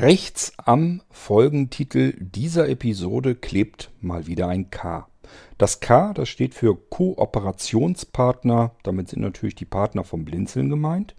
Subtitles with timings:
[0.00, 5.08] Rechts am Folgentitel dieser Episode klebt mal wieder ein K.
[5.58, 8.70] Das K, das steht für Kooperationspartner.
[8.84, 11.16] Damit sind natürlich die Partner vom Blinzeln gemeint.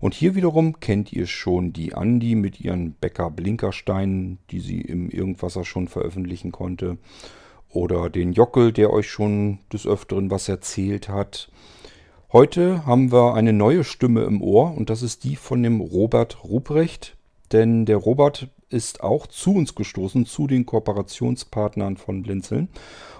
[0.00, 5.10] Und hier wiederum kennt ihr schon die Andi mit ihren Bäcker Blinkersteinen, die sie im
[5.10, 6.96] Irgendwasser schon veröffentlichen konnte.
[7.68, 11.50] Oder den Jockel, der euch schon des Öfteren was erzählt hat.
[12.32, 16.42] Heute haben wir eine neue Stimme im Ohr und das ist die von dem Robert
[16.42, 17.13] Ruprecht.
[17.52, 22.68] Denn der Robert ist auch zu uns gestoßen, zu den Kooperationspartnern von Blinzeln.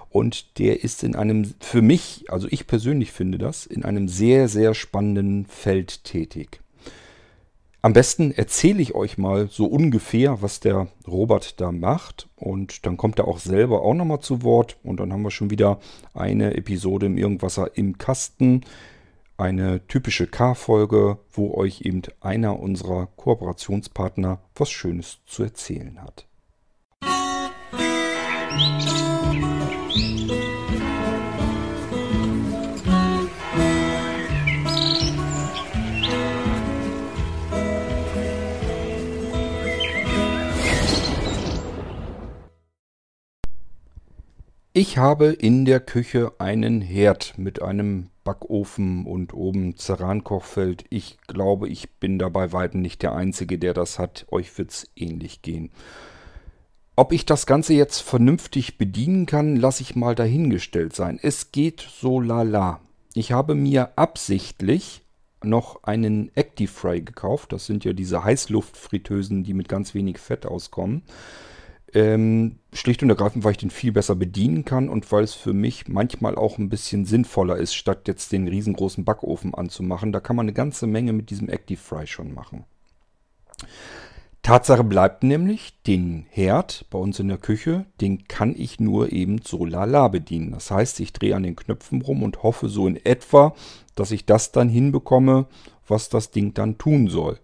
[0.09, 4.47] Und der ist in einem, für mich, also ich persönlich finde das, in einem sehr,
[4.47, 6.61] sehr spannenden Feld tätig.
[7.81, 12.27] Am besten erzähle ich euch mal so ungefähr, was der Robert da macht.
[12.35, 14.77] Und dann kommt er auch selber auch nochmal zu Wort.
[14.83, 15.79] Und dann haben wir schon wieder
[16.13, 18.61] eine Episode im Irgendwasser im Kasten
[19.37, 26.27] eine typische K-Folge, wo euch eben einer unserer Kooperationspartner was Schönes zu erzählen hat.
[44.77, 50.83] Ich habe in der Küche einen Herd mit einem Backofen und oben Cerankochfeld.
[50.89, 54.25] Ich glaube, ich bin da bei weitem nicht der Einzige, der das hat.
[54.31, 55.71] Euch wird es ähnlich gehen.
[56.97, 61.19] Ob ich das Ganze jetzt vernünftig bedienen kann, lasse ich mal dahingestellt sein.
[61.21, 62.81] Es geht so lala.
[63.13, 65.03] Ich habe mir absichtlich
[65.41, 67.53] noch einen Actifry gekauft.
[67.53, 71.03] Das sind ja diese Heißluftfritteusen, die mit ganz wenig Fett auskommen.
[71.95, 75.53] Ähm, schlicht und ergreifend, weil ich den viel besser bedienen kann und weil es für
[75.53, 80.11] mich manchmal auch ein bisschen sinnvoller ist, statt jetzt den riesengroßen Backofen anzumachen.
[80.11, 82.65] Da kann man eine ganze Menge mit diesem Active Fry schon machen.
[84.43, 89.39] Tatsache bleibt nämlich, den Herd bei uns in der Küche, den kann ich nur eben
[89.41, 90.51] so lala bedienen.
[90.51, 93.55] Das heißt, ich drehe an den Knöpfen rum und hoffe so in etwa,
[93.95, 95.45] dass ich das dann hinbekomme,
[95.87, 97.39] was das Ding dann tun soll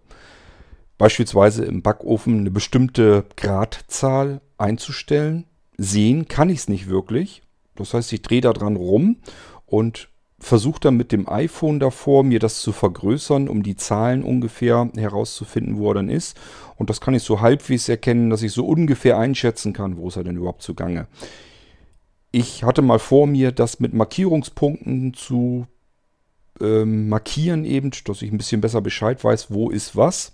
[1.02, 5.46] beispielsweise im Backofen eine bestimmte Gradzahl einzustellen.
[5.78, 7.42] Sehen kann ich es nicht wirklich.
[7.76, 9.18] Das heißt, ich drehe da dran rum
[9.66, 14.90] und versuche dann mit dem iPhone davor, mir das zu vergrößern, um die Zahlen ungefähr
[14.96, 16.38] herauszufinden, wo er dann ist.
[16.78, 20.16] Und das kann ich so halbwegs erkennen, dass ich so ungefähr einschätzen kann, wo ist
[20.16, 21.08] er denn überhaupt zugange.
[22.32, 25.68] Ich hatte mal vor mir, das mit Markierungspunkten zu
[26.60, 30.34] ähm, markieren, eben, dass ich ein bisschen besser Bescheid weiß, wo ist was.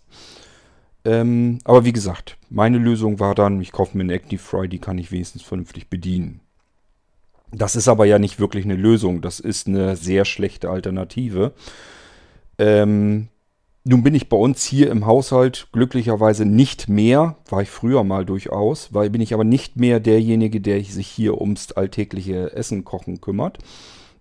[1.08, 4.80] Ähm, aber wie gesagt, meine Lösung war dann, ich kaufe mir eine Active Fry, die
[4.80, 6.42] kann ich wenigstens vernünftig bedienen.
[7.54, 11.54] Das ist aber ja nicht wirklich eine Lösung, das ist eine sehr schlechte Alternative.
[12.58, 13.30] Ähm,
[13.86, 18.26] nun bin ich bei uns hier im Haushalt glücklicherweise nicht mehr, war ich früher mal
[18.26, 23.22] durchaus, weil bin ich aber nicht mehr derjenige, der sich hier ums alltägliche Essen kochen
[23.22, 23.60] kümmert.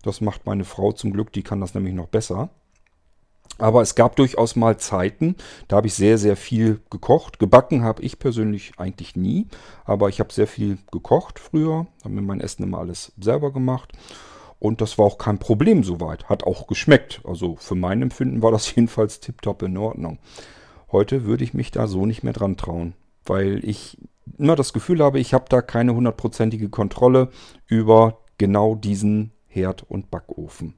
[0.04, 2.50] Das macht meine Frau zum Glück, die kann das nämlich noch besser.
[3.58, 5.36] Aber es gab durchaus mal Zeiten,
[5.68, 7.38] da habe ich sehr, sehr viel gekocht.
[7.38, 9.46] Gebacken habe ich persönlich eigentlich nie,
[9.84, 13.92] aber ich habe sehr viel gekocht früher, habe mir mein Essen immer alles selber gemacht.
[14.58, 16.28] Und das war auch kein Problem soweit.
[16.28, 17.20] Hat auch geschmeckt.
[17.24, 20.18] Also für mein Empfinden war das jedenfalls tiptop in Ordnung.
[20.92, 22.94] Heute würde ich mich da so nicht mehr dran trauen,
[23.24, 23.98] weil ich
[24.38, 27.30] immer das Gefühl habe, ich habe da keine hundertprozentige Kontrolle
[27.66, 30.74] über genau diesen Herd und Backofen.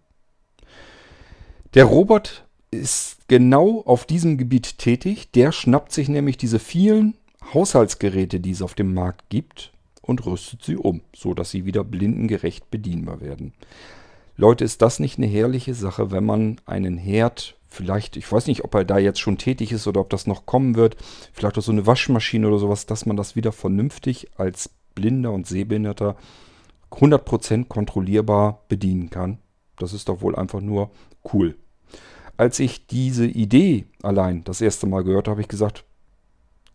[1.75, 5.31] Der Robert ist genau auf diesem Gebiet tätig.
[5.33, 7.15] Der schnappt sich nämlich diese vielen
[7.55, 11.85] Haushaltsgeräte, die es auf dem Markt gibt, und rüstet sie um, so dass sie wieder
[11.85, 13.53] blindengerecht bedienbar werden.
[14.37, 18.65] Leute, ist das nicht eine herrliche Sache, wenn man einen Herd, vielleicht, ich weiß nicht,
[18.65, 20.97] ob er da jetzt schon tätig ist oder ob das noch kommen wird,
[21.33, 25.47] vielleicht auch so eine Waschmaschine oder sowas, dass man das wieder vernünftig als Blinder und
[25.47, 26.17] Sehbehinderter
[26.91, 29.39] 100% kontrollierbar bedienen kann.
[29.77, 30.91] Das ist doch wohl einfach nur
[31.33, 31.57] cool
[32.39, 35.85] als ich diese Idee allein das erste Mal gehört habe, habe ich gesagt,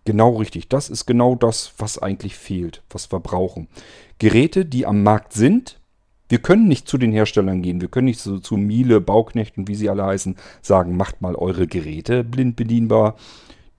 [0.05, 3.67] genau richtig, das ist genau das, was eigentlich fehlt, was wir brauchen.
[4.19, 5.79] Geräte, die am Markt sind,
[6.29, 9.67] wir können nicht zu den Herstellern gehen, wir können nicht so zu Miele, Bauknecht und
[9.67, 13.15] wie sie alle heißen, sagen, macht mal eure Geräte blind bedienbar.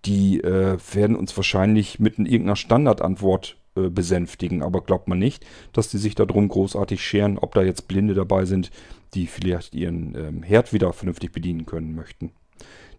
[0.04, 5.88] Die äh, werden uns wahrscheinlich mit irgendeiner Standardantwort äh, besänftigen, aber glaubt man nicht, dass
[5.88, 8.70] die sich darum großartig scheren, ob da jetzt Blinde dabei sind,
[9.14, 12.30] die vielleicht ihren ähm, Herd wieder vernünftig bedienen können möchten.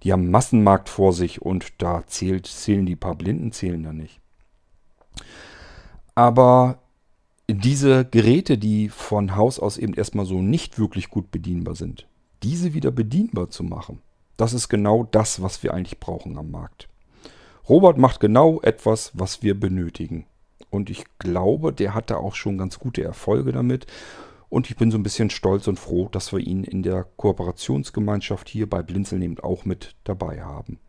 [0.04, 4.20] Die haben Massenmarkt vor sich und da zählt, zählen die paar Blinden, zählen da nicht.
[6.14, 6.80] Aber
[7.48, 12.08] diese Geräte, die von Haus aus eben erstmal so nicht wirklich gut bedienbar sind,
[12.44, 14.02] diese wieder bedienbar zu machen,
[14.38, 16.88] das ist genau das, was wir eigentlich brauchen am Markt.
[17.70, 20.26] Robert macht genau etwas, was wir benötigen.
[20.70, 23.88] Und ich glaube, der hatte auch schon ganz gute Erfolge damit.
[24.50, 28.48] Und ich bin so ein bisschen stolz und froh, dass wir ihn in der Kooperationsgemeinschaft
[28.48, 30.80] hier bei Blinzeln eben auch mit dabei haben.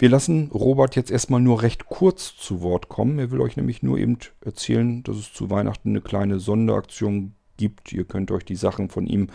[0.00, 3.18] Wir lassen Robert jetzt erstmal nur recht kurz zu Wort kommen.
[3.18, 7.92] Er will euch nämlich nur eben erzählen, dass es zu Weihnachten eine kleine Sonderaktion gibt.
[7.92, 9.28] Ihr könnt euch die Sachen von ihm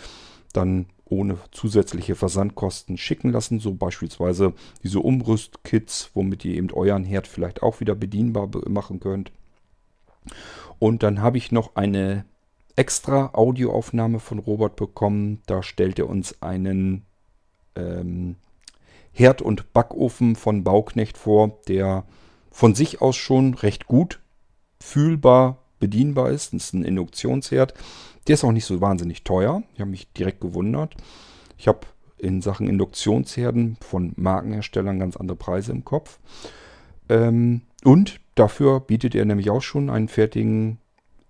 [0.54, 3.60] dann ohne zusätzliche Versandkosten schicken lassen.
[3.60, 4.54] So beispielsweise
[4.84, 9.32] diese Umrüstkits, womit ihr eben euren Herd vielleicht auch wieder bedienbar machen könnt.
[10.80, 12.26] Und dann habe ich noch eine
[12.76, 15.42] extra Audioaufnahme von Robert bekommen.
[15.46, 17.06] Da stellt er uns einen
[17.76, 18.36] ähm,
[19.12, 22.04] Herd- und Backofen von Bauknecht vor, der
[22.52, 24.20] von sich aus schon recht gut
[24.80, 26.54] fühlbar bedienbar ist.
[26.54, 27.74] Das ist ein Induktionsherd.
[28.28, 29.64] Der ist auch nicht so wahnsinnig teuer.
[29.74, 30.96] Ich habe mich direkt gewundert.
[31.58, 31.82] Ich habe
[32.18, 36.20] in Sachen Induktionsherden von Markenherstellern ganz andere Preise im Kopf.
[37.10, 40.80] Ähm, und dafür bietet er nämlich auch schon einen fertigen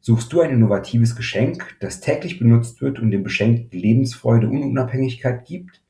[0.00, 5.46] Suchst du ein innovatives Geschenk, das täglich benutzt wird und dem Beschenkten Lebensfreude und Unabhängigkeit
[5.46, 5.80] gibt?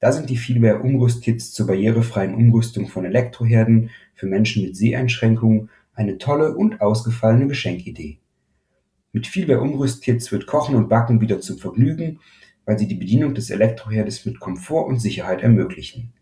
[0.00, 6.16] Da sind die Feelware Umrüstkits zur barrierefreien Umrüstung von Elektroherden für Menschen mit Seheinschränkungen eine
[6.16, 8.18] tolle und ausgefallene Geschenkidee.
[9.12, 12.20] Mit Feelware Umrüstkits wird Kochen und Backen wieder zum Vergnügen,
[12.64, 16.14] weil sie die Bedienung des Elektroherdes mit Komfort und Sicherheit ermöglichen.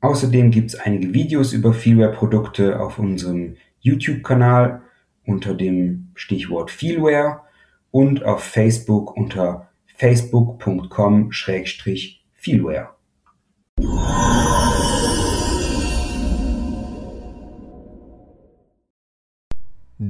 [0.00, 4.82] Außerdem gibt es einige Videos über Feelware-Produkte auf unserem YouTube-Kanal
[5.24, 7.42] unter dem Stichwort Feelware
[7.90, 12.90] und auf Facebook unter facebook.com-feelware.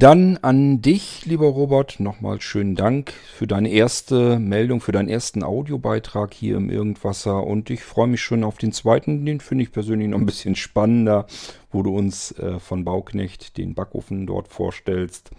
[0.02, 5.44] Dann an dich, lieber Robert, nochmal schönen Dank für deine erste Meldung, für deinen ersten
[5.44, 7.46] Audiobeitrag hier im Irgendwasser.
[7.46, 9.24] Und ich freue mich schon auf den zweiten.
[9.24, 11.28] Den finde ich persönlich noch ein bisschen spannender,
[11.70, 15.30] wo du uns äh, von Bauknecht den Backofen dort vorstellst.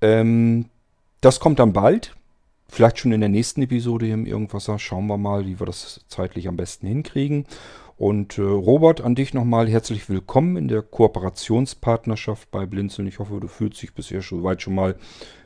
[0.00, 0.70] Ähm,
[1.20, 2.16] das kommt dann bald.
[2.68, 4.78] Vielleicht schon in der nächsten Episode hier im Irgendwasser.
[4.78, 7.44] Schauen wir mal, wie wir das zeitlich am besten hinkriegen.
[8.02, 13.06] Und äh, Robert, an dich nochmal herzlich willkommen in der Kooperationspartnerschaft bei Blinzeln.
[13.06, 14.96] Ich hoffe, du fühlst dich bisher schon weit schon mal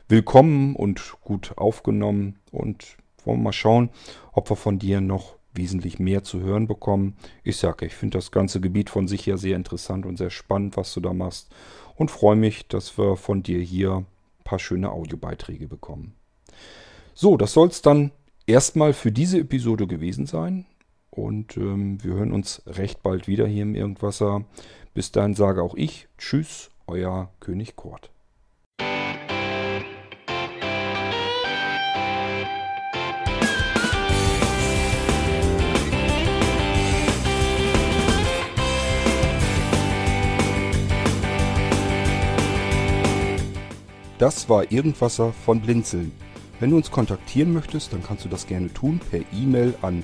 [0.07, 2.39] willkommen und gut aufgenommen.
[2.51, 3.91] Und wollen wir mal schauen,
[4.31, 7.15] ob wir von dir noch wesentlich mehr zu hören bekommen.
[7.43, 10.77] Ich sage, ich finde das ganze Gebiet von sich her sehr interessant und sehr spannend,
[10.77, 11.53] was du da machst.
[11.95, 14.05] Und freue mich, dass wir von dir hier ein
[14.43, 16.15] paar schöne Audiobeiträge bekommen.
[17.13, 18.09] So, das soll es dann
[18.47, 20.65] erstmal für diese Episode gewesen sein.
[21.17, 24.45] Und ähm, wir hören uns recht bald wieder hier im Irgendwasser.
[24.93, 28.11] Bis dahin sage auch ich Tschüss, euer König Kurt.
[44.19, 46.11] Das war Irgendwasser von Blinzeln.
[46.59, 50.03] Wenn du uns kontaktieren möchtest, dann kannst du das gerne tun per E-Mail an